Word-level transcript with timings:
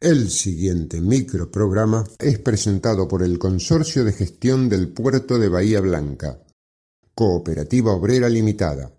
El 0.00 0.30
siguiente 0.30 0.98
microprograma 0.98 2.06
es 2.18 2.38
presentado 2.38 3.06
por 3.06 3.22
el 3.22 3.38
Consorcio 3.38 4.02
de 4.02 4.14
Gestión 4.14 4.66
del 4.70 4.88
Puerto 4.88 5.38
de 5.38 5.50
Bahía 5.50 5.82
Blanca, 5.82 6.42
Cooperativa 7.14 7.92
Obrera 7.92 8.30
Limitada, 8.30 8.94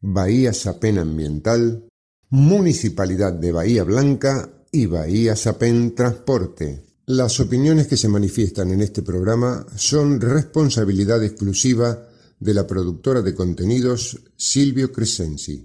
Bahía 0.00 0.52
Sapen 0.52 0.98
Ambiental, 0.98 1.86
Municipalidad 2.30 3.32
de 3.32 3.52
Bahía 3.52 3.84
Blanca 3.84 4.50
y 4.72 4.86
Bahía 4.86 5.36
Sapen 5.36 5.94
Transporte. 5.94 6.84
Las 7.06 7.38
opiniones 7.38 7.86
que 7.86 7.96
se 7.96 8.08
manifiestan 8.08 8.72
en 8.72 8.80
este 8.80 9.02
programa 9.02 9.64
son 9.76 10.20
responsabilidad 10.20 11.22
exclusiva 11.22 12.08
de 12.40 12.54
la 12.54 12.66
productora 12.66 13.22
de 13.22 13.36
contenidos 13.36 14.18
Silvio 14.36 14.90
Crescenzi. 14.90 15.62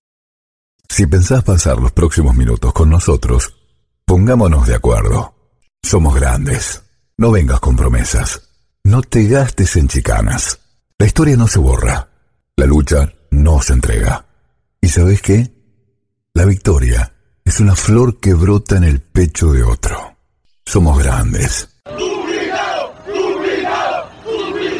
Si 0.88 1.08
pensás 1.08 1.44
pasar 1.44 1.80
los 1.80 1.92
próximos 1.92 2.36
minutos 2.36 2.72
con 2.72 2.92
nosotros, 2.92 3.65
pongámonos 4.06 4.68
de 4.68 4.76
acuerdo. 4.76 5.36
Somos 5.82 6.16
grandes. 6.16 6.84
No 7.18 7.32
vengas 7.32 7.60
con 7.60 7.76
promesas. 7.76 8.50
No 8.84 9.02
te 9.02 9.28
gastes 9.28 9.76
en 9.76 9.88
chicanas. 9.88 10.60
La 10.98 11.06
historia 11.06 11.36
no 11.38 11.48
se 11.48 11.60
borra. 11.60 12.10
La 12.56 12.66
lucha 12.66 13.12
no 13.32 13.62
se 13.62 13.74
entrega. 13.74 14.26
¿Y 14.82 14.88
sabes 14.90 15.22
qué? 15.22 15.52
La 16.34 16.46
victoria 16.46 17.14
es 17.44 17.60
una 17.60 17.76
flor 17.76 18.20
que 18.20 18.34
brota 18.34 18.78
en 18.78 18.84
el 18.84 19.02
pecho 19.02 19.52
de 19.52 19.64
otro. 19.64 20.18
Somos 20.66 20.98
grandes. 21.00 21.70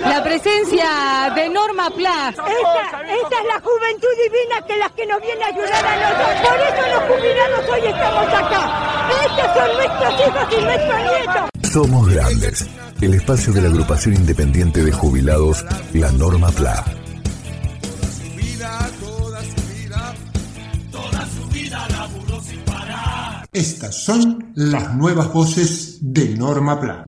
La 0.02 0.24
presencia 0.24 1.32
de 1.36 1.50
Norma 1.50 1.90
Plas. 1.90 2.30
Esta, 2.30 3.02
esta 3.02 3.40
es 3.40 3.46
la 3.48 3.60
juventud 3.60 4.08
divina 4.24 4.62
que 4.68 4.78
las 4.78 4.92
que 4.92 5.06
nos 5.06 5.22
viene 5.22 5.44
a 5.44 5.48
ayudar 5.48 5.86
a 5.86 5.96
nosotros. 5.96 6.48
Por 6.48 6.60
eso 6.60 6.88
los 6.94 7.04
jubilados 7.18 7.70
hoy 7.70 7.86
estamos 7.88 8.28
acá. 8.28 8.95
Estos 9.10 9.54
son 9.54 9.78
nuestros 9.78 10.14
hijos 10.20 10.48
y 10.52 10.64
nuestros 10.64 11.00
nietos. 11.00 11.72
Somos 11.72 12.10
grandes. 12.10 12.70
El 13.02 13.14
espacio 13.14 13.54
de 13.54 13.62
la 13.62 13.68
agrupación 13.68 14.16
independiente 14.16 14.84
de 14.84 14.92
jubilados, 14.92 15.66
la 15.94 16.12
Norma 16.12 16.50
Pla. 16.52 16.84
Estas 23.52 24.04
son 24.04 24.52
las 24.56 24.96
nuevas 24.96 25.32
voces 25.32 26.00
de 26.02 26.36
Norma 26.36 26.80
Plan. 26.80 27.06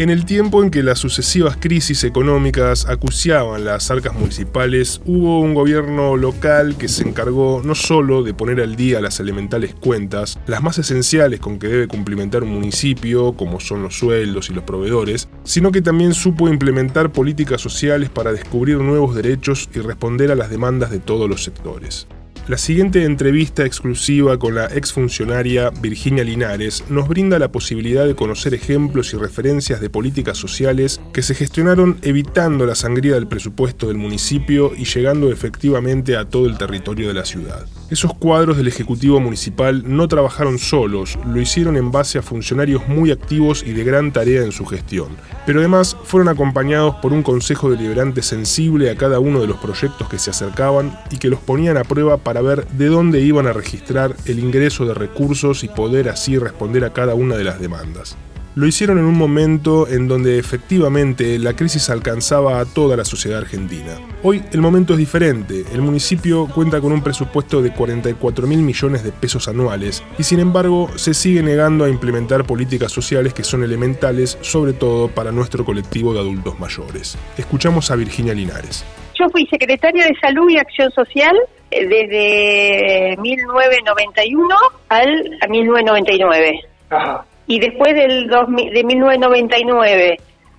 En 0.00 0.08
el 0.08 0.24
tiempo 0.24 0.62
en 0.62 0.70
que 0.70 0.82
las 0.82 0.98
sucesivas 0.98 1.58
crisis 1.60 2.04
económicas 2.04 2.88
acuciaban 2.88 3.66
las 3.66 3.90
arcas 3.90 4.14
municipales, 4.14 5.02
hubo 5.04 5.40
un 5.40 5.52
gobierno 5.52 6.16
local 6.16 6.78
que 6.78 6.88
se 6.88 7.06
encargó 7.06 7.60
no 7.62 7.74
solo 7.74 8.22
de 8.22 8.32
poner 8.32 8.62
al 8.62 8.76
día 8.76 9.02
las 9.02 9.20
elementales 9.20 9.74
cuentas, 9.74 10.38
las 10.46 10.62
más 10.62 10.78
esenciales 10.78 11.38
con 11.38 11.58
que 11.58 11.66
debe 11.68 11.86
cumplimentar 11.86 12.44
un 12.44 12.54
municipio, 12.54 13.34
como 13.34 13.60
son 13.60 13.82
los 13.82 13.98
sueldos 13.98 14.48
y 14.48 14.54
los 14.54 14.64
proveedores, 14.64 15.28
sino 15.44 15.70
que 15.70 15.82
también 15.82 16.14
supo 16.14 16.48
implementar 16.48 17.12
políticas 17.12 17.60
sociales 17.60 18.08
para 18.08 18.32
descubrir 18.32 18.78
nuevos 18.78 19.14
derechos 19.14 19.68
y 19.74 19.80
responder 19.80 20.30
a 20.30 20.34
las 20.34 20.48
demandas 20.48 20.90
de 20.90 21.00
todos 21.00 21.28
los 21.28 21.44
sectores. 21.44 22.06
La 22.48 22.58
siguiente 22.58 23.04
entrevista 23.04 23.64
exclusiva 23.64 24.38
con 24.38 24.56
la 24.56 24.66
exfuncionaria 24.66 25.70
Virginia 25.70 26.24
Linares 26.24 26.84
nos 26.88 27.06
brinda 27.06 27.38
la 27.38 27.52
posibilidad 27.52 28.06
de 28.06 28.16
conocer 28.16 28.54
ejemplos 28.54 29.12
y 29.12 29.18
referencias 29.18 29.80
de 29.80 29.90
políticas 29.90 30.38
sociales 30.38 31.00
que 31.12 31.22
se 31.22 31.34
gestionaron 31.34 31.98
evitando 32.02 32.66
la 32.66 32.74
sangría 32.74 33.14
del 33.14 33.28
presupuesto 33.28 33.86
del 33.88 33.98
municipio 33.98 34.72
y 34.76 34.84
llegando 34.84 35.30
efectivamente 35.30 36.16
a 36.16 36.24
todo 36.24 36.46
el 36.46 36.58
territorio 36.58 37.08
de 37.08 37.14
la 37.14 37.24
ciudad. 37.24 37.66
Esos 37.90 38.14
cuadros 38.14 38.56
del 38.56 38.68
Ejecutivo 38.68 39.18
Municipal 39.18 39.82
no 39.84 40.06
trabajaron 40.06 40.58
solos, 40.58 41.18
lo 41.26 41.40
hicieron 41.40 41.76
en 41.76 41.90
base 41.90 42.18
a 42.18 42.22
funcionarios 42.22 42.86
muy 42.88 43.10
activos 43.10 43.64
y 43.66 43.72
de 43.72 43.82
gran 43.82 44.12
tarea 44.12 44.42
en 44.42 44.52
su 44.52 44.64
gestión, 44.64 45.08
pero 45.44 45.58
además 45.58 45.96
fueron 46.04 46.28
acompañados 46.28 46.96
por 46.96 47.12
un 47.12 47.24
Consejo 47.24 47.68
Deliberante 47.68 48.22
sensible 48.22 48.90
a 48.90 48.96
cada 48.96 49.18
uno 49.18 49.40
de 49.40 49.48
los 49.48 49.56
proyectos 49.56 50.08
que 50.08 50.20
se 50.20 50.30
acercaban 50.30 50.96
y 51.10 51.18
que 51.18 51.28
los 51.28 51.40
ponían 51.40 51.76
a 51.76 51.84
prueba 51.84 52.16
para 52.16 52.39
de 52.42 52.86
dónde 52.86 53.20
iban 53.20 53.46
a 53.46 53.52
registrar 53.52 54.16
el 54.24 54.38
ingreso 54.38 54.86
de 54.86 54.94
recursos 54.94 55.64
y 55.64 55.68
poder 55.68 56.08
así 56.08 56.38
responder 56.38 56.84
a 56.84 56.92
cada 56.92 57.14
una 57.14 57.36
de 57.36 57.44
las 57.44 57.60
demandas. 57.60 58.16
Lo 58.56 58.66
hicieron 58.66 58.98
en 58.98 59.04
un 59.04 59.16
momento 59.16 59.86
en 59.86 60.08
donde 60.08 60.38
efectivamente 60.38 61.38
la 61.38 61.54
crisis 61.54 61.88
alcanzaba 61.88 62.58
a 62.58 62.64
toda 62.64 62.96
la 62.96 63.04
sociedad 63.04 63.38
argentina. 63.38 63.96
Hoy 64.24 64.42
el 64.50 64.60
momento 64.60 64.94
es 64.94 64.98
diferente, 64.98 65.64
el 65.72 65.82
municipio 65.82 66.48
cuenta 66.48 66.80
con 66.80 66.90
un 66.90 67.00
presupuesto 67.00 67.62
de 67.62 67.72
44 67.72 68.48
mil 68.48 68.58
millones 68.58 69.04
de 69.04 69.12
pesos 69.12 69.46
anuales 69.46 70.02
y 70.18 70.24
sin 70.24 70.40
embargo 70.40 70.90
se 70.96 71.14
sigue 71.14 71.44
negando 71.44 71.84
a 71.84 71.88
implementar 71.88 72.44
políticas 72.44 72.90
sociales 72.90 73.34
que 73.34 73.44
son 73.44 73.62
elementales 73.62 74.36
sobre 74.40 74.72
todo 74.72 75.06
para 75.08 75.30
nuestro 75.30 75.64
colectivo 75.64 76.12
de 76.12 76.18
adultos 76.18 76.58
mayores. 76.58 77.16
Escuchamos 77.38 77.92
a 77.92 77.96
Virginia 77.96 78.34
Linares. 78.34 78.84
Yo 79.20 79.28
fui 79.30 79.46
secretaria 79.46 80.04
de 80.06 80.14
Salud 80.20 80.48
y 80.50 80.58
Acción 80.58 80.90
Social 80.92 81.36
eh, 81.70 81.86
desde 81.86 83.16
1991 83.20 84.56
al 84.88 85.38
1999. 85.48 86.60
Ajá 86.90 87.24
y 87.50 87.58
después 87.58 87.92
del 87.94 88.28
de 88.28 88.84
1999 88.84 90.16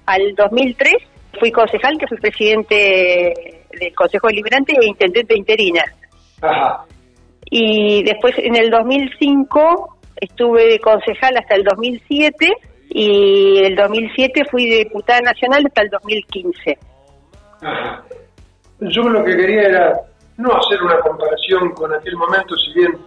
al 0.07 0.35
2003 0.35 0.93
fui 1.39 1.49
concejal, 1.49 1.97
que 1.97 2.05
fui 2.05 2.17
presidente 2.17 3.63
del 3.79 3.95
Consejo 3.95 4.27
Deliberante 4.27 4.73
e 4.73 4.85
intendente 4.85 5.37
interina. 5.37 5.83
Ajá. 6.41 6.83
Y 7.49 8.03
después 8.03 8.33
en 8.39 8.57
el 8.57 8.69
2005 8.69 9.99
estuve 10.17 10.65
de 10.65 10.79
concejal 10.79 11.37
hasta 11.37 11.55
el 11.55 11.63
2007 11.63 12.51
y 12.89 13.59
el 13.63 13.75
2007 13.77 14.43
fui 14.51 14.69
diputada 14.69 15.21
nacional 15.21 15.63
hasta 15.65 15.83
el 15.83 15.89
2015. 15.91 16.77
Ajá. 17.61 18.03
Yo 18.81 19.03
lo 19.03 19.23
que 19.23 19.35
quería 19.35 19.61
era 19.61 20.01
no 20.37 20.57
hacer 20.57 20.81
una 20.81 20.99
comparación 20.99 21.69
con 21.71 21.93
aquel 21.93 22.15
momento, 22.15 22.55
si 22.55 22.73
bien 22.73 22.97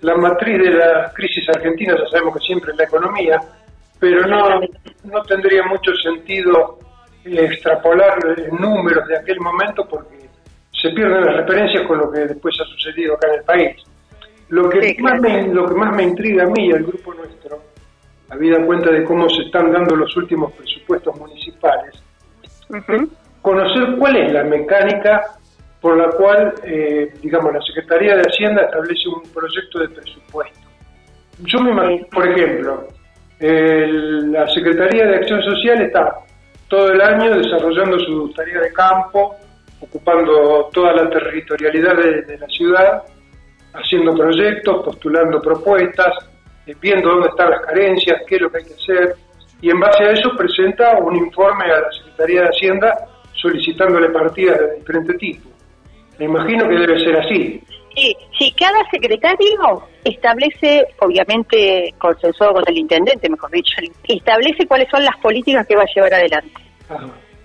la 0.00 0.14
matriz 0.16 0.58
de 0.58 0.70
la 0.70 1.10
crisis 1.14 1.48
argentina 1.48 1.94
ya 1.98 2.06
sabemos 2.10 2.36
que 2.36 2.44
siempre 2.44 2.72
es 2.72 2.78
la 2.78 2.84
economía, 2.84 3.40
pero 3.98 4.26
no, 4.26 4.60
no 5.04 5.22
tendría 5.22 5.62
mucho 5.62 5.94
sentido 5.94 6.78
eh, 7.24 7.46
extrapolar 7.46 8.18
números 8.52 9.08
de 9.08 9.16
aquel 9.16 9.40
momento 9.40 9.88
porque 9.88 10.28
se 10.70 10.90
pierden 10.90 11.24
las 11.24 11.36
referencias 11.36 11.86
con 11.86 11.98
lo 11.98 12.12
que 12.12 12.20
después 12.20 12.54
ha 12.60 12.64
sucedido 12.64 13.14
acá 13.14 13.28
en 13.28 13.34
el 13.38 13.44
país. 13.44 13.76
Lo 14.50 14.68
que, 14.68 14.94
más, 15.00 15.18
me, 15.22 15.48
lo 15.48 15.66
que 15.66 15.74
más 15.74 15.96
me 15.96 16.02
intriga 16.02 16.44
a 16.44 16.46
mí 16.48 16.66
y 16.66 16.72
al 16.72 16.84
grupo 16.84 17.14
nuestro, 17.14 17.62
habida 18.28 18.62
cuenta 18.66 18.90
de 18.90 19.04
cómo 19.04 19.26
se 19.30 19.40
están 19.44 19.72
dando 19.72 19.96
los 19.96 20.14
últimos 20.18 20.52
presupuestos 20.52 21.18
municipales, 21.18 21.94
conocer 23.44 23.96
cuál 23.98 24.16
es 24.16 24.32
la 24.32 24.42
mecánica 24.42 25.20
por 25.78 25.98
la 25.98 26.08
cual, 26.16 26.54
eh, 26.64 27.12
digamos, 27.20 27.52
la 27.52 27.60
Secretaría 27.60 28.16
de 28.16 28.22
Hacienda 28.22 28.62
establece 28.62 29.06
un 29.06 29.22
proyecto 29.34 29.80
de 29.80 29.88
presupuesto. 29.90 30.60
Yo 31.40 31.60
me 31.60 31.72
imagino, 31.72 32.06
por 32.10 32.26
ejemplo, 32.26 32.88
la 33.38 34.48
Secretaría 34.48 35.04
de 35.04 35.16
Acción 35.16 35.42
Social 35.42 35.82
está 35.82 36.20
todo 36.68 36.90
el 36.90 37.02
año 37.02 37.36
desarrollando 37.36 37.98
su 37.98 38.32
tarea 38.32 38.60
de 38.62 38.72
campo, 38.72 39.36
ocupando 39.78 40.70
toda 40.72 40.94
la 40.94 41.10
territorialidad 41.10 41.96
de, 41.96 42.38
la 42.38 42.46
ciudad, 42.46 43.02
haciendo 43.74 44.14
proyectos, 44.14 44.82
postulando 44.86 45.42
propuestas, 45.42 46.14
eh, 46.66 46.74
viendo 46.80 47.10
dónde 47.10 47.28
están 47.28 47.50
las 47.50 47.60
carencias, 47.60 48.22
qué 48.26 48.36
es 48.36 48.40
lo 48.40 48.50
que 48.50 48.58
hay 48.58 48.64
que 48.64 48.74
hacer, 48.74 49.16
y 49.60 49.68
en 49.68 49.78
base 49.78 50.02
a 50.02 50.12
eso 50.12 50.30
presenta 50.34 50.96
un 50.96 51.14
informe 51.16 51.64
a 51.64 51.80
la 51.80 51.92
Secretaría 51.92 52.40
de 52.40 52.48
Hacienda 52.48 53.08
solicitándole 53.44 54.08
partidas 54.08 54.58
de 54.58 54.76
diferente 54.76 55.14
tipo. 55.14 55.50
Me 56.18 56.24
imagino 56.24 56.66
que 56.66 56.74
debe 56.74 56.98
ser 56.98 57.16
así. 57.16 57.60
Sí, 57.94 58.16
sí, 58.38 58.54
cada 58.58 58.82
secretario 58.90 59.84
establece, 60.02 60.84
obviamente 61.00 61.94
consensuado 61.98 62.54
con 62.54 62.64
el 62.66 62.78
intendente, 62.78 63.28
mejor 63.28 63.50
dicho, 63.50 63.74
establece 64.08 64.66
cuáles 64.66 64.88
son 64.90 65.04
las 65.04 65.16
políticas 65.18 65.66
que 65.66 65.76
va 65.76 65.82
a 65.82 65.94
llevar 65.94 66.14
adelante. 66.14 66.60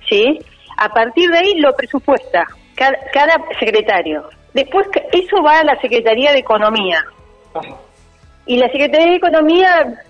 ¿Sí? 0.08 0.40
A 0.78 0.90
partir 0.90 1.30
de 1.30 1.38
ahí 1.38 1.60
lo 1.60 1.76
presupuesta 1.76 2.48
cada, 2.76 3.38
secretario. 3.60 4.30
Después 4.54 4.88
eso 5.12 5.44
va 5.44 5.60
a 5.60 5.64
la 5.64 5.80
Secretaría 5.82 6.32
de 6.32 6.40
Economía. 6.40 7.04
Y 8.46 8.58
la 8.58 8.68
Secretaría 8.70 9.12
de 9.12 9.16
Economía 9.18 10.04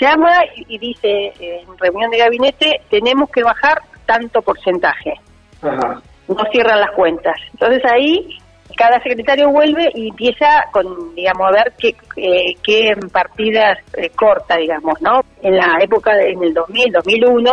llama 0.00 0.32
y, 0.56 0.78
dice 0.78 1.32
en 1.38 1.78
reunión 1.78 2.10
de 2.10 2.18
gabinete, 2.18 2.80
tenemos 2.90 3.30
que 3.30 3.42
bajar 3.42 3.80
tanto 4.04 4.42
porcentaje. 4.42 5.14
Ajá 5.62 6.02
no 6.28 6.44
cierran 6.50 6.80
las 6.80 6.90
cuentas. 6.92 7.36
Entonces 7.52 7.82
ahí 7.90 8.38
cada 8.76 9.00
secretario 9.02 9.50
vuelve 9.50 9.90
y 9.94 10.08
empieza 10.08 10.64
con, 10.72 11.14
digamos, 11.14 11.48
a 11.48 11.52
ver 11.52 11.72
qué, 11.78 11.94
eh, 12.16 12.54
qué 12.62 12.94
partidas 13.10 13.78
eh, 13.96 14.10
corta, 14.10 14.56
digamos, 14.56 15.00
¿no? 15.00 15.20
En 15.42 15.56
la 15.56 15.78
época, 15.80 16.14
de, 16.14 16.32
en 16.32 16.42
el 16.42 16.52
2000, 16.52 16.92
2001, 16.92 17.52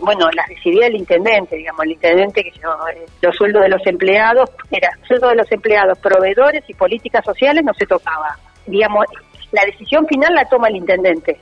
bueno, 0.00 0.28
las 0.34 0.48
decidía 0.48 0.88
el 0.88 0.96
intendente, 0.96 1.56
digamos, 1.56 1.84
el 1.84 1.92
intendente 1.92 2.42
que 2.42 2.50
yo, 2.50 2.70
eh, 2.92 3.06
los 3.22 3.36
sueldos 3.36 3.62
de 3.62 3.68
los 3.68 3.86
empleados, 3.86 4.50
era 4.70 4.88
sueldo 5.06 5.28
de 5.28 5.36
los 5.36 5.52
empleados, 5.52 5.98
proveedores 5.98 6.64
y 6.68 6.74
políticas 6.74 7.24
sociales 7.24 7.62
no 7.64 7.72
se 7.74 7.86
tocaba. 7.86 8.36
Digamos, 8.66 9.04
la 9.52 9.64
decisión 9.66 10.06
final 10.06 10.34
la 10.34 10.48
toma 10.48 10.68
el 10.68 10.76
intendente. 10.76 11.38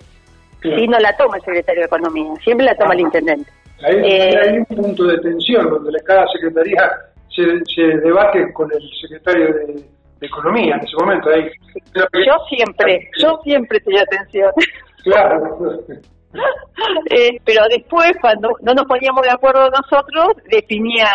Sí, 0.61 0.87
no 0.87 0.99
la 0.99 1.17
toma 1.17 1.37
el 1.37 1.43
secretario 1.45 1.83
de 1.83 1.87
Economía, 1.87 2.33
siempre 2.43 2.67
la 2.67 2.75
toma 2.75 2.95
el 2.95 3.01
intendente. 3.01 3.51
Ahí 3.85 3.97
eh, 4.03 4.39
hay 4.43 4.59
un 4.59 4.65
punto 4.65 5.05
de 5.05 5.19
tensión 5.19 5.69
donde 5.69 6.01
cada 6.05 6.27
secretaría 6.29 6.91
se, 7.29 7.45
se 7.75 7.83
debate 7.99 8.53
con 8.53 8.71
el 8.73 8.83
secretario 9.01 9.47
de, 9.55 9.95
Economía 10.21 10.77
en 10.77 10.81
ese 10.81 10.97
momento. 10.99 11.29
Ahí. 11.29 11.51
Yo 11.95 12.35
siempre, 12.49 13.11
yo 13.21 13.39
siempre 13.45 13.79
tenía 13.81 14.03
atención. 14.03 14.51
Claro. 15.03 15.59
eh, 17.11 17.39
pero 17.45 17.63
después, 17.69 18.13
cuando 18.23 18.51
no 18.63 18.73
nos 18.73 18.87
poníamos 18.87 19.23
de 19.23 19.31
acuerdo 19.31 19.69
nosotros, 19.69 20.43
definía 20.51 21.09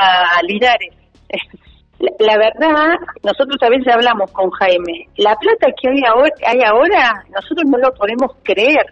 Linares. 0.43 0.93
La, 2.19 2.37
verdad, 2.37 2.95
nosotros 3.23 3.57
a 3.61 3.69
veces 3.69 3.93
hablamos 3.93 4.31
con 4.31 4.49
Jaime, 4.51 5.09
la 5.17 5.35
plata 5.35 5.67
que 5.81 5.89
hay 5.89 6.01
ahora, 6.07 6.31
hay 6.47 6.61
ahora, 6.61 7.25
nosotros 7.29 7.65
no 7.69 7.77
lo 7.77 7.93
podemos 7.93 8.31
creer, 8.43 8.85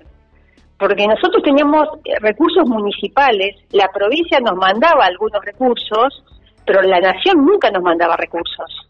porque 0.78 1.08
nosotros 1.08 1.42
teníamos 1.44 1.88
recursos 2.22 2.68
municipales, 2.68 3.56
la 3.72 3.88
provincia 3.94 4.40
nos 4.40 4.56
mandaba 4.56 5.06
algunos 5.06 5.44
recursos, 5.44 6.24
pero 6.66 6.82
la 6.82 7.00
nación 7.00 7.46
nunca 7.46 7.72
nos 7.72 7.82
mandaba 7.82 8.16
recursos. 8.16 8.88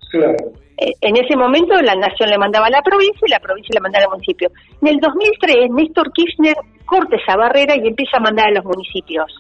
Eh, 0.78 0.92
en 1.01 1.16
ese 1.18 1.36
momento 1.36 1.80
la 1.81 1.95
nación 1.95 2.30
le 2.30 2.38
mandaba 2.38 2.68
a 2.68 2.69
la 2.69 2.81
provincia 2.81 3.22
y 3.25 3.31
la 3.31 3.39
provincia 3.39 3.74
le 3.74 3.81
mandaba 3.81 4.06
al 4.06 4.12
municipio. 4.12 4.50
En 4.81 4.88
el 4.89 5.00
2003, 5.00 5.72
Néstor 5.72 6.12
Kirchner 6.12 6.56
corta 6.86 7.16
esa 7.16 7.36
barrera 7.38 7.75
y 7.75 7.88
empieza 7.88 8.18
a 8.18 8.22
mandar 8.22 8.48
a 8.48 8.51
los 8.51 8.66
municipios. 8.66 9.31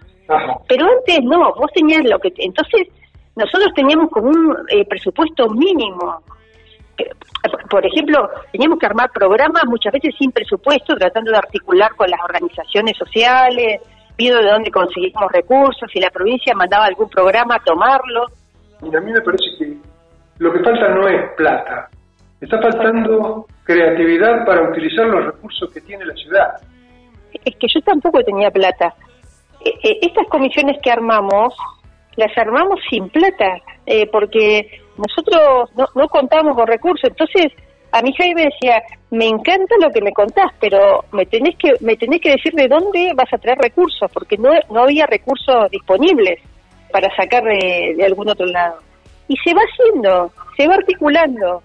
Pero 0.67 0.85
antes 0.85 1.19
no, 1.23 1.53
vos 1.55 1.71
tenías 1.73 2.03
lo 2.03 2.19
que... 2.19 2.33
Entonces, 2.37 2.87
nosotros 3.35 3.71
teníamos 3.75 4.09
como 4.09 4.29
un 4.29 4.57
eh, 4.69 4.83
presupuesto 4.85 5.47
mínimo. 5.49 6.21
Por 7.69 7.85
ejemplo, 7.85 8.29
teníamos 8.51 8.79
que 8.79 8.85
armar 8.85 9.11
programas 9.11 9.63
muchas 9.65 9.93
veces 9.93 10.15
sin 10.17 10.31
presupuesto, 10.31 10.95
tratando 10.95 11.31
de 11.31 11.37
articular 11.37 11.95
con 11.95 12.09
las 12.09 12.19
organizaciones 12.23 12.97
sociales, 12.97 13.81
viendo 14.17 14.41
de 14.41 14.49
dónde 14.49 14.71
conseguimos 14.71 15.31
recursos, 15.31 15.89
si 15.91 15.99
la 15.99 16.09
provincia 16.09 16.53
mandaba 16.55 16.85
algún 16.85 17.09
programa, 17.09 17.59
tomarlo. 17.63 18.27
Y 18.81 18.95
a 18.95 18.99
mí 18.99 19.11
me 19.11 19.21
parece 19.21 19.45
que 19.57 19.77
lo 20.39 20.51
que 20.51 20.59
falta 20.59 20.89
no 20.89 21.07
es 21.07 21.31
plata, 21.35 21.89
está 22.41 22.61
faltando 22.61 23.45
creatividad 23.63 24.45
para 24.45 24.69
utilizar 24.69 25.05
los 25.07 25.25
recursos 25.25 25.71
que 25.71 25.81
tiene 25.81 26.05
la 26.05 26.15
ciudad. 26.15 26.49
Es 27.43 27.55
que 27.55 27.67
yo 27.73 27.81
tampoco 27.81 28.23
tenía 28.23 28.49
plata. 28.49 28.93
E, 29.63 29.69
e, 29.69 29.99
estas 30.01 30.27
comisiones 30.27 30.77
que 30.81 30.91
armamos, 30.91 31.55
las 32.15 32.35
armamos 32.37 32.79
sin 32.89 33.09
plata, 33.09 33.57
eh, 33.85 34.07
porque 34.11 34.81
nosotros 34.97 35.69
no, 35.75 35.85
no 35.95 36.07
contamos 36.07 36.55
con 36.55 36.67
recursos. 36.67 37.09
Entonces, 37.09 37.53
a 37.91 38.01
mi 38.01 38.09
hija 38.09 38.25
me 38.35 38.45
decía, 38.45 38.81
me 39.11 39.27
encanta 39.27 39.75
lo 39.79 39.91
que 39.91 40.01
me 40.01 40.11
contás, 40.11 40.51
pero 40.59 41.05
me 41.11 41.25
tenés 41.25 41.55
que 41.57 41.73
me 41.81 41.95
tenés 41.95 42.21
que 42.21 42.31
decir 42.31 42.53
de 42.53 42.67
dónde 42.67 43.13
vas 43.15 43.31
a 43.31 43.37
traer 43.37 43.57
recursos, 43.57 44.11
porque 44.11 44.37
no, 44.37 44.49
no 44.69 44.83
había 44.83 45.05
recursos 45.05 45.69
disponibles 45.71 46.39
para 46.91 47.13
sacar 47.15 47.43
de, 47.43 48.03
algún 48.05 48.29
otro 48.29 48.45
lado. 48.45 48.79
Y 49.27 49.35
se 49.37 49.53
va 49.53 49.61
haciendo, 49.61 50.31
se 50.57 50.67
va 50.67 50.75
articulando. 50.75 51.63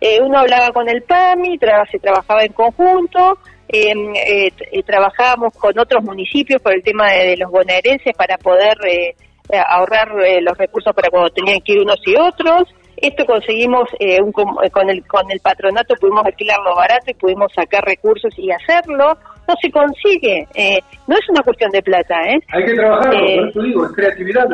Eh, 0.00 0.20
uno 0.20 0.38
hablaba 0.38 0.70
con 0.70 0.88
el 0.88 1.02
PAMI, 1.02 1.58
se 1.90 1.98
trabajaba 1.98 2.44
en 2.44 2.52
conjunto, 2.52 3.38
em, 3.68 4.14
eh, 4.14 4.52
eh, 4.72 4.82
trabajábamos 4.82 5.54
con 5.54 5.78
otros 5.78 6.02
municipios 6.04 6.60
por 6.60 6.74
el 6.74 6.82
tema 6.82 7.10
de, 7.12 7.36
los 7.36 7.50
bonaerenses 7.50 8.14
para 8.16 8.36
poder 8.36 8.76
eh, 8.86 9.14
ahorrar 9.52 10.08
los 10.40 10.56
recursos 10.56 10.94
para 10.94 11.10
cuando 11.10 11.30
tenían 11.30 11.60
que 11.60 11.72
ir 11.72 11.80
unos 11.80 12.00
y 12.06 12.16
otros. 12.16 12.68
Esto 12.96 13.24
conseguimos 13.26 13.88
eh, 13.98 14.20
un, 14.20 14.32
eh, 14.62 14.70
con 14.70 14.88
el 14.88 15.06
con 15.06 15.30
el 15.30 15.40
patronato 15.40 15.94
pudimos 15.96 16.24
alquilarlo 16.24 16.74
barato 16.76 17.10
y 17.10 17.14
pudimos 17.14 17.52
sacar 17.52 17.84
recursos 17.84 18.32
y 18.38 18.50
hacerlo. 18.50 19.18
No 19.46 19.54
se 19.60 19.70
consigue, 19.70 20.46
eh, 20.54 20.78
no 21.06 21.16
es 21.16 21.28
una 21.28 21.42
cuestión 21.42 21.70
de 21.70 21.82
plata, 21.82 22.14
¿eh? 22.22 22.38
Hay 22.52 22.64
que 22.64 22.74
trabajar, 22.74 23.12
por 23.52 23.64
digo, 23.64 23.84
es 23.84 23.92
creatividad. 23.92 24.46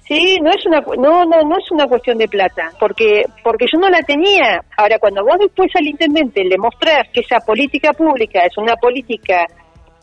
Sí, 0.00 0.38
no 0.42 0.50
es 0.50 0.64
una 0.66 0.80
no 0.80 1.24
no 1.26 1.42
no 1.42 1.58
es 1.58 1.70
una 1.70 1.86
cuestión 1.86 2.16
de 2.16 2.26
plata, 2.26 2.70
porque 2.80 3.24
porque 3.44 3.66
yo 3.70 3.78
no 3.78 3.90
la 3.90 4.00
tenía. 4.00 4.62
Ahora 4.76 4.98
cuando 4.98 5.22
vos 5.22 5.36
después 5.38 5.70
al 5.76 5.86
intendente 5.86 6.42
le 6.44 6.56
mostrás 6.56 7.08
que 7.12 7.20
esa 7.20 7.38
política 7.40 7.92
pública 7.92 8.40
es 8.40 8.56
una 8.56 8.74
política 8.76 9.44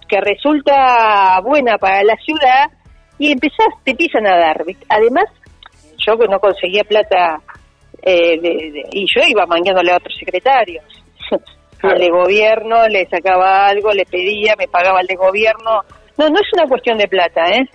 que 0.08 0.22
resulta 0.22 1.42
buena 1.44 1.78
para 1.80 2.04
la 2.04 2.16
ciudad 2.18 2.70
y 3.18 3.32
empezás 3.32 3.68
te 3.84 3.92
empiezan 3.92 4.28
a 4.28 4.38
dar. 4.38 4.64
Además, 4.90 5.26
yo 6.06 6.18
que 6.18 6.28
no 6.28 6.40
conseguía 6.40 6.84
plata 6.84 7.42
eh, 8.02 8.40
y 8.92 9.06
yo 9.14 9.22
iba 9.28 9.46
mangueándole 9.46 9.92
a 9.92 9.98
otros 9.98 10.16
secretarios. 10.18 10.84
Al 11.82 12.00
de 12.00 12.10
gobierno 12.10 12.88
le 12.88 13.06
sacaba 13.08 13.68
algo, 13.68 13.92
le 13.92 14.06
pedía, 14.06 14.56
me 14.58 14.68
pagaba 14.68 15.02
el 15.02 15.08
de 15.08 15.16
gobierno. 15.16 15.82
No, 16.18 16.30
no 16.30 16.40
es 16.40 16.48
una 16.54 16.68
cuestión 16.68 16.98
de 16.98 17.08
plata, 17.08 17.46
¿eh? 17.48 17.70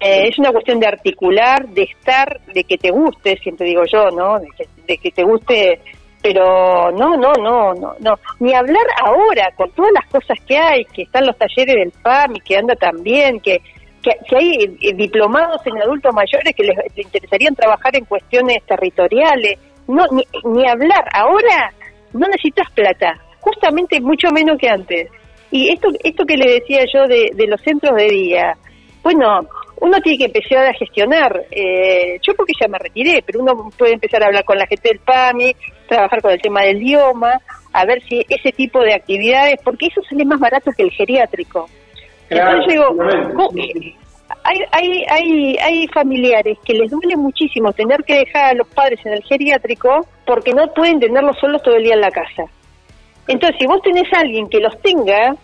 ¿eh? 0.00 0.28
es 0.28 0.38
una 0.38 0.50
cuestión 0.50 0.80
de 0.80 0.86
articular, 0.86 1.68
de 1.68 1.82
estar, 1.82 2.40
de 2.52 2.64
que 2.64 2.78
te 2.78 2.90
guste, 2.90 3.36
siempre 3.42 3.66
digo 3.66 3.82
yo, 3.90 4.10
¿no? 4.10 4.38
De 4.40 4.48
que, 4.56 4.66
de 4.86 4.98
que 4.98 5.10
te 5.10 5.22
guste, 5.22 5.80
pero 6.22 6.90
no, 6.92 7.16
no, 7.16 7.32
no, 7.34 7.74
no, 7.74 7.94
no. 8.00 8.14
Ni 8.40 8.54
hablar 8.54 8.86
ahora 9.04 9.50
con 9.56 9.70
todas 9.72 9.92
las 9.92 10.06
cosas 10.06 10.38
que 10.46 10.56
hay, 10.56 10.84
que 10.86 11.02
están 11.02 11.26
los 11.26 11.36
talleres 11.36 11.74
del 11.76 11.92
PAM 12.02 12.36
y 12.36 12.40
que 12.40 12.56
anda 12.56 12.74
también, 12.74 13.40
que 13.40 13.60
que, 14.04 14.36
hay 14.36 14.76
eh, 14.80 14.94
diplomados 14.94 15.60
en 15.66 15.80
adultos 15.80 16.14
mayores 16.14 16.54
que 16.54 16.64
les, 16.64 16.76
interesarían 16.96 17.54
trabajar 17.54 17.96
en 17.96 18.04
cuestiones 18.04 18.58
territoriales. 18.66 19.58
No, 19.88 20.04
ni, 20.10 20.68
hablar. 20.68 21.04
Ahora 21.12 21.72
no 22.12 22.26
necesitas 22.28 22.70
plata, 22.72 23.18
justamente 23.40 24.00
mucho 24.00 24.28
menos 24.30 24.58
que 24.58 24.68
antes. 24.68 25.08
Y 25.50 25.72
esto, 25.72 25.88
esto 26.02 26.24
que 26.24 26.36
le 26.36 26.54
decía 26.54 26.84
yo 26.92 27.06
de, 27.06 27.46
los 27.46 27.60
centros 27.60 27.96
de 27.96 28.08
día, 28.08 28.56
bueno, 29.02 29.40
uno 29.80 30.00
tiene 30.00 30.18
que 30.18 30.24
empezar 30.24 30.66
a 30.66 30.74
gestionar. 30.74 31.46
Eh, 31.50 32.18
yo 32.22 32.34
porque 32.34 32.54
ya 32.60 32.68
me 32.68 32.78
retiré, 32.78 33.22
pero 33.24 33.40
uno 33.40 33.70
puede 33.76 33.92
empezar 33.92 34.22
a 34.22 34.26
hablar 34.26 34.44
con 34.44 34.58
la 34.58 34.66
gente 34.66 34.88
del 34.88 35.00
PAMI, 35.00 35.54
trabajar 35.86 36.22
con 36.22 36.32
el 36.32 36.40
tema 36.40 36.62
del 36.62 36.82
idioma, 36.82 37.40
a 37.72 37.84
ver 37.84 38.02
si 38.02 38.24
ese 38.28 38.52
tipo 38.52 38.80
de 38.80 38.94
actividades, 38.94 39.56
porque 39.62 39.86
eso 39.86 40.00
sale 40.08 40.24
más 40.24 40.40
barato 40.40 40.70
que 40.76 40.82
el 40.82 40.90
geriátrico. 40.90 41.68
Entonces 42.30 42.66
digo, 42.68 42.86
hay, 44.42 44.58
hay, 44.72 45.04
hay, 45.08 45.56
hay 45.58 45.88
familiares 45.88 46.58
que 46.64 46.74
les 46.74 46.90
duele 46.90 47.16
muchísimo 47.16 47.72
tener 47.72 48.02
que 48.04 48.18
dejar 48.18 48.52
a 48.52 48.54
los 48.54 48.68
padres 48.68 49.00
en 49.04 49.12
el 49.12 49.22
geriátrico 49.22 50.06
porque 50.26 50.52
no 50.52 50.72
pueden 50.72 51.00
tenerlos 51.00 51.36
solos 51.38 51.62
todo 51.62 51.76
el 51.76 51.84
día 51.84 51.94
en 51.94 52.00
la 52.00 52.10
casa. 52.10 52.44
Entonces, 53.26 53.56
si 53.58 53.66
vos 53.66 53.80
tenés 53.82 54.12
a 54.12 54.20
alguien 54.20 54.48
que 54.48 54.60
los 54.60 54.78
tenga 54.80 55.34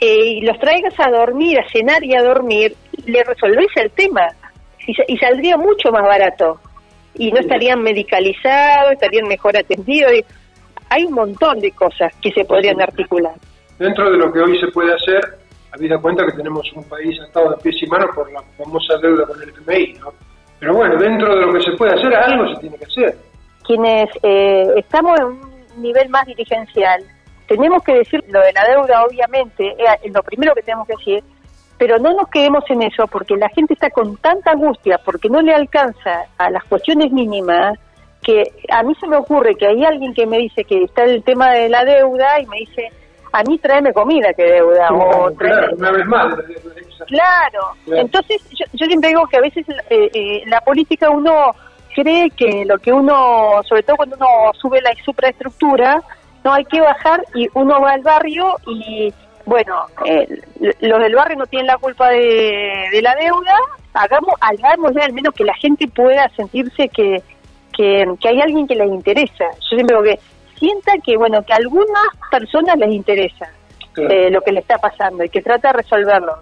eh, 0.00 0.24
y 0.24 0.40
los 0.42 0.58
traigas 0.58 0.94
a 0.98 1.10
dormir, 1.10 1.58
a 1.58 1.68
cenar 1.70 2.04
y 2.04 2.14
a 2.14 2.22
dormir, 2.22 2.74
le 3.06 3.24
resolvés 3.24 3.68
el 3.76 3.90
tema 3.92 4.28
y, 4.86 4.94
y 5.12 5.16
saldría 5.18 5.56
mucho 5.56 5.90
más 5.90 6.02
barato. 6.02 6.60
Y 7.14 7.32
no 7.32 7.40
estarían 7.40 7.82
medicalizados, 7.82 8.92
estarían 8.92 9.26
mejor 9.26 9.56
atendidos. 9.56 10.12
Hay 10.90 11.04
un 11.04 11.14
montón 11.14 11.60
de 11.60 11.72
cosas 11.72 12.14
que 12.22 12.30
se 12.32 12.44
podrían 12.44 12.80
articular. 12.80 13.34
Dentro 13.78 14.10
de 14.10 14.18
lo 14.18 14.32
que 14.32 14.40
hoy 14.40 14.58
se 14.60 14.68
puede 14.68 14.92
hacer, 14.92 15.38
habida 15.72 15.98
cuenta 15.98 16.24
que 16.26 16.32
tenemos 16.32 16.70
un 16.72 16.84
país 16.84 17.18
atado 17.20 17.50
de 17.50 17.56
pies 17.58 17.82
y 17.82 17.86
manos 17.86 18.14
por 18.14 18.30
la 18.32 18.42
famosa 18.56 18.96
deuda 18.98 19.26
con 19.26 19.42
el 19.42 19.48
FMI, 19.50 19.94
¿no? 20.00 20.12
Pero 20.58 20.74
bueno, 20.74 20.96
dentro 20.96 21.34
de 21.34 21.46
lo 21.46 21.52
que 21.52 21.62
se 21.62 21.72
puede 21.72 21.92
hacer, 21.94 22.14
algo 22.14 22.54
se 22.54 22.60
tiene 22.60 22.78
que 22.78 22.84
hacer. 22.84 23.18
Quienes 23.64 24.08
eh, 24.22 24.66
estamos 24.76 25.18
en 25.20 25.26
un 25.26 25.82
nivel 25.82 26.08
más 26.08 26.26
dirigencial, 26.26 27.02
tenemos 27.46 27.82
que 27.82 27.94
decir 27.94 28.24
lo 28.28 28.40
de 28.40 28.52
la 28.52 28.64
deuda, 28.66 29.04
obviamente, 29.04 29.74
es 30.02 30.12
lo 30.12 30.22
primero 30.22 30.54
que 30.54 30.62
tenemos 30.62 30.86
que 30.86 30.96
decir, 30.96 31.24
pero 31.78 31.96
no 31.98 32.12
nos 32.12 32.28
quedemos 32.28 32.64
en 32.68 32.82
eso 32.82 33.06
porque 33.06 33.36
la 33.36 33.48
gente 33.50 33.74
está 33.74 33.88
con 33.90 34.16
tanta 34.16 34.50
angustia 34.50 34.98
porque 35.04 35.30
no 35.30 35.40
le 35.40 35.54
alcanza 35.54 36.26
a 36.36 36.50
las 36.50 36.64
cuestiones 36.64 37.12
mínimas 37.12 37.78
que 38.20 38.42
a 38.68 38.82
mí 38.82 38.94
se 38.96 39.06
me 39.06 39.16
ocurre 39.16 39.54
que 39.54 39.68
hay 39.68 39.84
alguien 39.84 40.12
que 40.12 40.26
me 40.26 40.38
dice 40.38 40.64
que 40.64 40.82
está 40.82 41.04
el 41.04 41.22
tema 41.22 41.52
de 41.52 41.68
la 41.68 41.84
deuda 41.84 42.40
y 42.40 42.46
me 42.46 42.58
dice, 42.58 42.90
a 43.38 43.42
mí 43.44 43.56
tráeme 43.58 43.92
comida 43.92 44.32
que 44.32 44.42
deuda. 44.42 44.88
o 44.90 45.32
claro, 45.36 45.76
una 45.76 45.92
vez 45.92 46.06
más. 46.06 46.34
Claro. 47.06 47.72
entonces 47.86 48.42
yo, 48.50 48.86
siempre 48.86 49.10
digo 49.10 49.26
que 49.28 49.36
a 49.36 49.40
veces 49.40 49.64
eh, 49.88 50.10
eh, 50.12 50.42
la 50.46 50.60
política 50.60 51.08
uno 51.08 51.52
cree 51.94 52.30
que 52.30 52.64
lo 52.66 52.78
que 52.78 52.92
uno, 52.92 53.62
sobre 53.62 53.84
todo 53.84 53.96
cuando 53.96 54.16
uno 54.16 54.26
sube 54.60 54.80
la 54.80 54.90
supraestructura, 55.04 56.02
no 56.42 56.52
hay 56.52 56.64
que 56.64 56.80
bajar 56.80 57.22
y 57.34 57.46
uno 57.54 57.80
va 57.80 57.92
al 57.92 58.02
barrio 58.02 58.56
y 58.66 59.14
bueno, 59.46 59.86
eh, 60.04 60.26
los 60.80 61.00
del 61.00 61.14
barrio 61.14 61.38
no 61.38 61.46
tienen 61.46 61.68
la 61.68 61.78
culpa 61.78 62.10
de, 62.10 63.00
la 63.00 63.14
deuda, 63.14 63.54
hagamos, 63.94 64.34
hagamos 64.40 64.96
al 64.96 65.12
menos 65.12 65.32
que 65.32 65.44
la 65.44 65.54
gente 65.54 65.86
pueda 65.86 66.28
sentirse 66.36 66.88
que, 66.88 67.22
que, 67.72 68.04
que 68.20 68.28
hay 68.28 68.40
alguien 68.40 68.66
que 68.66 68.74
les 68.74 68.88
interesa. 68.88 69.44
Yo 69.70 69.76
siempre 69.76 69.96
digo 69.96 70.02
que 70.02 70.18
sienta 70.58 70.92
que, 71.04 71.16
bueno, 71.16 71.42
que 71.42 71.52
a 71.52 71.56
algunas 71.56 72.06
personas 72.30 72.76
les 72.78 72.90
interesa 72.92 73.48
eh, 73.96 74.30
lo 74.30 74.40
que 74.42 74.52
le 74.52 74.60
está 74.60 74.76
pasando 74.78 75.24
y 75.24 75.28
que 75.28 75.40
trata 75.42 75.68
de 75.72 75.78
resolverlo. 75.82 76.36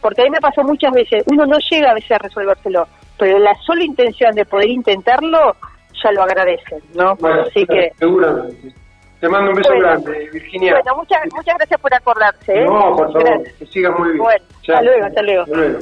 porque 0.00 0.22
a 0.22 0.24
mí 0.24 0.30
me 0.30 0.40
pasó 0.40 0.62
muchas 0.62 0.92
veces, 0.92 1.22
uno 1.30 1.44
no 1.46 1.56
llega 1.70 1.90
a 1.90 1.94
veces 1.94 2.12
a 2.12 2.18
resolvérselo, 2.18 2.86
pero 3.18 3.38
la 3.38 3.54
sola 3.66 3.82
intención 3.84 4.34
de 4.34 4.44
poder 4.44 4.68
intentarlo 4.68 5.56
ya 6.02 6.12
lo 6.12 6.22
agradecen, 6.22 6.80
¿no? 6.94 7.14
Bueno, 7.16 7.42
Así 7.42 7.64
que... 7.66 7.90
seguramente. 7.98 8.74
Te 9.20 9.28
mando 9.30 9.50
un 9.52 9.56
beso 9.56 9.70
Bueno. 9.70 9.84
grande, 9.88 10.28
Virginia. 10.32 10.72
Bueno, 10.74 10.96
muchas, 10.98 11.18
muchas 11.34 11.56
gracias 11.56 11.80
por 11.80 11.94
acordarse. 11.94 12.52
¿eh? 12.52 12.64
no, 12.66 12.94
por 12.96 13.06
favor, 13.12 13.24
Gracias. 13.24 13.54
que 13.56 13.66
sigas 13.66 13.98
muy 13.98 14.08
bien. 14.08 14.18
Bueno, 14.18 14.44
hasta 14.60 14.82
luego, 14.82 15.04
hasta 15.06 15.22
luego. 15.22 15.42
Hasta 15.44 15.56
luego. 15.56 15.78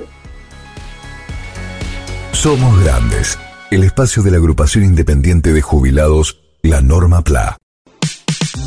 Somos 2.33 2.85
Grandes, 2.85 3.39
el 3.71 3.83
espacio 3.85 4.23
de 4.23 4.31
la 4.31 4.37
agrupación 4.39 4.85
independiente 4.85 5.53
de 5.53 5.62
jubilados, 5.62 6.41
la 6.62 6.81
Norma 6.81 7.23
PLA. 7.23 7.57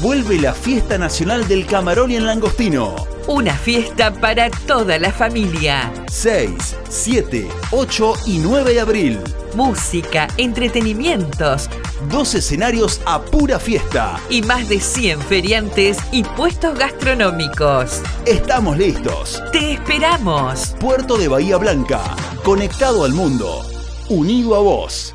Vuelve 0.02 0.40
la 0.40 0.54
Fiesta 0.54 0.98
Nacional 0.98 1.48
del 1.48 1.66
Camarón 1.66 2.12
y 2.12 2.16
el 2.16 2.26
Langostino. 2.26 2.96
Una 3.28 3.54
fiesta 3.56 4.14
para 4.14 4.50
toda 4.52 5.00
la 5.00 5.12
familia. 5.12 5.92
6, 6.12 6.52
7, 6.90 7.48
8 7.72 8.14
y 8.28 8.38
9 8.40 8.74
de 8.74 8.80
abril. 8.80 9.20
Música, 9.56 10.28
entretenimientos 10.38 11.70
Dos 12.12 12.36
escenarios 12.36 13.02
a 13.06 13.22
pura 13.22 13.58
fiesta. 13.58 14.20
y 14.30 14.42
más 14.44 14.68
de 14.70 14.80
100 14.80 15.22
feriantes 15.22 15.98
y 16.12 16.24
puestos 16.24 16.78
gastronómicos. 16.78 18.02
Estamos 18.26 18.78
listos. 18.78 19.42
¡Te 19.52 19.74
esperamos! 19.74 20.76
Puerto 20.80 21.18
de 21.18 21.28
Bahía 21.30 21.58
Blanca. 21.58 22.02
Conectado 22.44 23.06
al 23.06 23.14
mundo. 23.14 23.66
Unido 24.10 24.56
a 24.56 24.60
vos. 24.60 25.15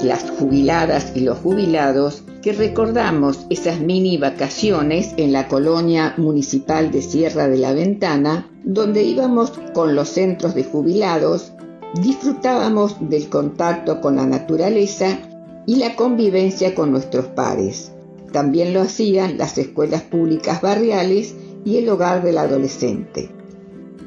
Las 0.00 0.30
jubiladas 0.30 1.12
y 1.14 1.20
los 1.20 1.38
jubilados, 1.38 2.22
que 2.40 2.52
recordamos 2.52 3.46
esas 3.50 3.78
mini 3.78 4.16
vacaciones 4.16 5.12
en 5.18 5.32
la 5.32 5.48
colonia 5.48 6.14
municipal 6.16 6.90
de 6.90 7.02
Sierra 7.02 7.46
de 7.48 7.58
la 7.58 7.74
Ventana, 7.74 8.48
donde 8.64 9.02
íbamos 9.02 9.52
con 9.74 9.94
los 9.94 10.08
centros 10.08 10.54
de 10.54 10.64
jubilados, 10.64 11.52
disfrutábamos 12.00 12.96
del 13.00 13.28
contacto 13.28 14.00
con 14.00 14.16
la 14.16 14.24
naturaleza 14.24 15.18
y 15.66 15.76
la 15.76 15.94
convivencia 15.94 16.74
con 16.74 16.90
nuestros 16.90 17.26
pares. 17.26 17.92
También 18.32 18.72
lo 18.72 18.80
hacían 18.80 19.36
las 19.36 19.58
escuelas 19.58 20.02
públicas 20.02 20.62
barriales 20.62 21.34
y 21.66 21.76
el 21.76 21.88
hogar 21.90 22.22
del 22.22 22.38
adolescente. 22.38 23.30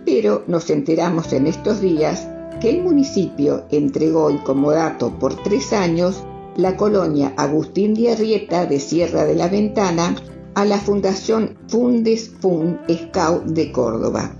Pero 0.04 0.44
nos 0.48 0.70
enteramos 0.72 1.32
en 1.34 1.46
estos 1.46 1.80
días 1.80 2.28
que 2.60 2.70
el 2.70 2.82
municipio 2.82 3.66
entregó 3.72 4.30
en 4.30 4.40
comodato 4.40 5.18
por 5.20 5.36
tres 5.44 5.74
años 5.74 6.24
la 6.56 6.76
colonia 6.76 7.34
Agustín 7.38 7.94
de 7.94 8.12
Arrieta 8.12 8.66
de 8.66 8.80
Sierra 8.80 9.26
de 9.26 9.36
la 9.36 9.48
Ventana 9.48 10.16
a 10.56 10.66
la 10.66 10.80
Fundación 10.80 11.56
Fundes 11.68 12.32
Fund 12.40 12.80
Scout 12.90 13.44
de 13.46 13.72
Córdoba, 13.72 14.36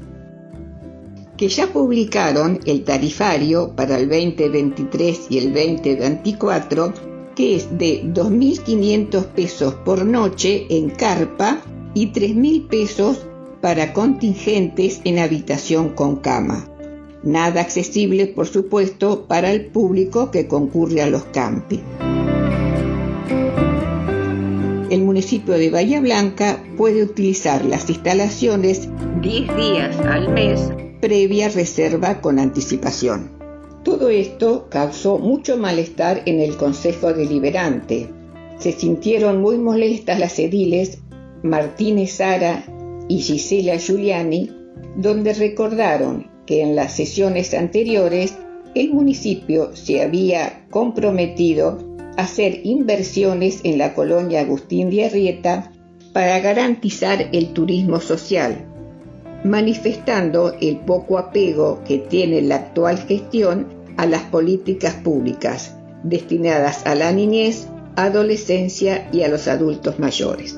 que 1.38 1.48
ya 1.48 1.68
publicaron 1.68 2.60
el 2.66 2.84
tarifario 2.84 3.76
para 3.76 4.00
el 4.00 4.10
2023 4.10 5.28
y 5.30 5.38
el 5.38 5.54
2024, 5.54 6.94
que 7.36 7.56
es 7.56 7.78
de 7.78 8.04
2.500 8.06 9.26
pesos 9.26 9.76
por 9.86 10.04
noche 10.04 10.66
en 10.72 10.90
carpa 10.90 11.62
y 11.94 12.08
3.000 12.08 12.68
pesos 12.68 13.28
para 13.62 13.94
contingentes 13.94 15.02
en 15.04 15.20
habitación 15.20 15.90
con 15.90 16.16
cama. 16.16 16.68
Nada 17.28 17.60
accesible, 17.60 18.28
por 18.28 18.48
supuesto, 18.48 19.26
para 19.28 19.52
el 19.52 19.66
público 19.66 20.32
que 20.32 20.48
concurre 20.48 21.02
a 21.02 21.10
los 21.10 21.24
campi. 21.26 21.82
El 24.90 25.02
municipio 25.02 25.56
de 25.56 25.70
Bahía 25.70 26.00
Blanca 26.00 26.64
puede 26.78 27.04
utilizar 27.04 27.66
las 27.66 27.90
instalaciones 27.90 28.88
10 29.22 29.58
días 29.58 29.98
al 30.06 30.30
mes 30.30 30.72
previa 31.02 31.50
reserva 31.50 32.22
con 32.22 32.40
anticipación. 32.40 33.30
Todo 33.84 34.08
esto 34.08 34.70
causó 34.70 35.18
mucho 35.18 35.58
malestar 35.58 36.22
en 36.28 36.40
el 36.40 36.56
Consejo 36.56 37.12
Deliberante. 37.12 38.08
Se 38.58 38.72
sintieron 38.72 39.42
muy 39.42 39.58
molestas 39.58 40.18
las 40.18 40.40
ediles 40.40 41.00
Martínez 41.44 42.14
Sara 42.14 42.64
y 43.10 43.20
Gisela 43.20 43.76
Giuliani, 43.76 44.50
donde 44.96 45.34
recordaron 45.34 46.37
que 46.48 46.64
en 46.64 46.76
las 46.76 46.96
sesiones 46.96 47.54
anteriores 47.54 48.36
el 48.74 48.92
municipio 48.94 49.76
se 49.76 50.02
había 50.02 50.66
comprometido 50.72 51.78
a 52.18 52.24
hacer 52.24 52.62
inversiones 52.64 53.60
en 53.64 53.78
la 53.78 53.94
colonia 53.94 54.42
Agustín 54.42 54.90
de 54.90 55.06
Arrieta 55.06 55.72
para 56.14 56.40
garantizar 56.40 57.30
el 57.32 57.54
turismo 57.54 58.00
social, 58.00 58.66
manifestando 59.44 60.56
el 60.60 60.78
poco 60.78 61.20
apego 61.20 61.84
que 61.86 62.00
tiene 62.00 62.42
la 62.42 62.56
actual 62.56 62.98
gestión 62.98 63.68
a 63.98 64.08
las 64.08 64.24
políticas 64.24 64.96
públicas 64.96 65.76
destinadas 66.04 66.86
a 66.86 66.96
la 66.96 67.12
niñez, 67.12 67.68
adolescencia 67.96 69.10
y 69.12 69.24
a 69.24 69.28
los 69.28 69.48
adultos 69.48 70.00
mayores. 70.00 70.58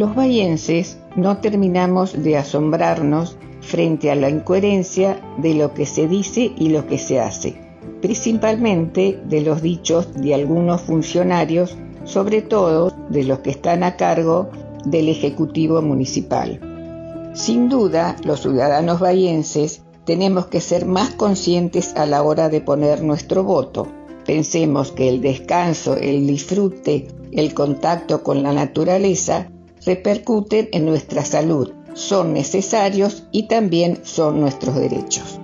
Los 0.00 0.14
bayenses 0.14 0.96
no 1.14 1.42
terminamos 1.42 2.22
de 2.22 2.38
asombrarnos 2.38 3.36
frente 3.60 4.10
a 4.10 4.14
la 4.14 4.30
incoherencia 4.30 5.20
de 5.36 5.52
lo 5.52 5.74
que 5.74 5.84
se 5.84 6.08
dice 6.08 6.52
y 6.56 6.70
lo 6.70 6.86
que 6.86 6.96
se 6.96 7.20
hace, 7.20 7.60
principalmente 8.00 9.20
de 9.26 9.42
los 9.42 9.60
dichos 9.60 10.14
de 10.14 10.34
algunos 10.34 10.80
funcionarios, 10.80 11.76
sobre 12.04 12.40
todo 12.40 12.94
de 13.10 13.24
los 13.24 13.40
que 13.40 13.50
están 13.50 13.82
a 13.82 13.98
cargo 13.98 14.48
del 14.86 15.10
Ejecutivo 15.10 15.82
Municipal. 15.82 17.30
Sin 17.34 17.68
duda, 17.68 18.16
los 18.24 18.40
ciudadanos 18.40 19.00
bayenses 19.00 19.82
tenemos 20.06 20.46
que 20.46 20.62
ser 20.62 20.86
más 20.86 21.10
conscientes 21.10 21.94
a 21.94 22.06
la 22.06 22.22
hora 22.22 22.48
de 22.48 22.62
poner 22.62 23.02
nuestro 23.02 23.44
voto. 23.44 23.86
Pensemos 24.24 24.92
que 24.92 25.10
el 25.10 25.20
descanso, 25.20 25.94
el 25.94 26.26
disfrute, 26.26 27.08
el 27.32 27.52
contacto 27.52 28.22
con 28.22 28.42
la 28.42 28.54
naturaleza 28.54 29.50
repercuten 29.84 30.68
en 30.72 30.86
nuestra 30.86 31.24
salud, 31.24 31.72
son 31.94 32.32
necesarios 32.32 33.24
y 33.30 33.48
también 33.48 34.00
son 34.02 34.40
nuestros 34.40 34.76
derechos. 34.76 35.40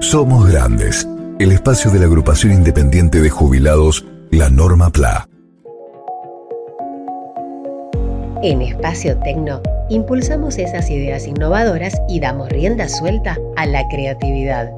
Somos 0.00 0.50
Grandes, 0.50 1.08
el 1.38 1.52
espacio 1.52 1.90
de 1.90 1.98
la 1.98 2.06
agrupación 2.06 2.52
independiente 2.52 3.20
de 3.20 3.30
jubilados, 3.30 4.04
la 4.30 4.48
Norma 4.48 4.90
PLA. 4.90 5.28
En 8.42 8.62
Espacio 8.62 9.18
Tecno 9.18 9.60
impulsamos 9.88 10.58
esas 10.58 10.88
ideas 10.90 11.26
innovadoras 11.26 12.00
y 12.08 12.20
damos 12.20 12.48
rienda 12.48 12.88
suelta 12.88 13.36
a 13.56 13.66
la 13.66 13.86
creatividad. 13.88 14.72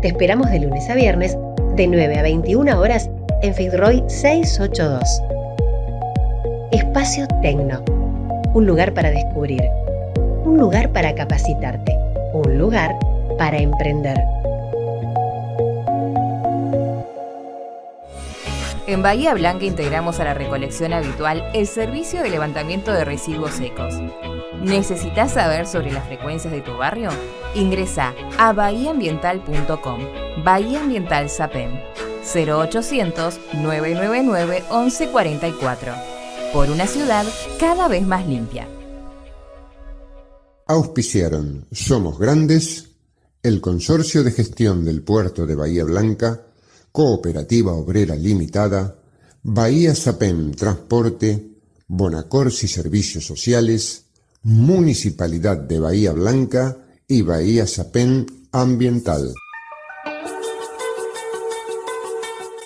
Te 0.00 0.08
esperamos 0.08 0.50
de 0.50 0.60
lunes 0.60 0.88
a 0.88 0.94
viernes 0.94 1.36
de 1.76 1.86
9 1.86 2.18
a 2.18 2.22
21 2.22 2.80
horas 2.80 3.10
en 3.42 3.54
Fitzroy 3.54 4.02
682. 4.08 5.37
Espacio 6.70 7.26
Tecno, 7.40 7.82
un 8.52 8.66
lugar 8.66 8.92
para 8.92 9.10
descubrir, 9.10 9.62
un 10.44 10.58
lugar 10.58 10.92
para 10.92 11.14
capacitarte, 11.14 11.96
un 12.34 12.58
lugar 12.58 12.94
para 13.38 13.56
emprender. 13.56 14.18
En 18.86 19.02
Bahía 19.02 19.32
Blanca 19.32 19.64
integramos 19.64 20.20
a 20.20 20.24
la 20.24 20.34
recolección 20.34 20.92
habitual 20.92 21.42
el 21.54 21.66
servicio 21.66 22.22
de 22.22 22.28
levantamiento 22.28 22.92
de 22.92 23.06
residuos 23.06 23.52
secos. 23.52 23.94
¿Necesitas 24.60 25.32
saber 25.32 25.66
sobre 25.66 25.90
las 25.90 26.04
frecuencias 26.06 26.52
de 26.52 26.60
tu 26.60 26.76
barrio? 26.76 27.08
Ingresa 27.54 28.12
a 28.38 28.52
bahiaambiental.com. 28.52 30.00
Bahía 30.44 30.80
Ambiental 30.80 31.30
SAPEM 31.30 31.80
0800 32.34 33.40
999 33.54 34.64
1144. 34.70 36.17
Por 36.52 36.70
una 36.70 36.86
ciudad 36.86 37.26
cada 37.60 37.88
vez 37.88 38.06
más 38.06 38.26
limpia. 38.26 38.66
Auspiciaron 40.66 41.66
Somos 41.72 42.18
Grandes, 42.18 42.86
el 43.42 43.60
Consorcio 43.60 44.24
de 44.24 44.32
Gestión 44.32 44.84
del 44.84 45.02
Puerto 45.02 45.46
de 45.46 45.54
Bahía 45.54 45.84
Blanca, 45.84 46.46
Cooperativa 46.90 47.72
Obrera 47.72 48.16
Limitada, 48.16 48.96
Bahía 49.42 49.94
Sapem 49.94 50.52
Transporte, 50.52 51.50
Bonacorsi 51.86 52.66
Servicios 52.66 53.26
Sociales, 53.26 54.04
Municipalidad 54.42 55.58
de 55.58 55.80
Bahía 55.80 56.12
Blanca 56.12 56.78
y 57.06 57.22
Bahía 57.22 57.66
Sapem 57.66 58.24
Ambiental. 58.52 59.34